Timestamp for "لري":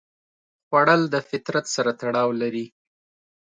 2.41-2.65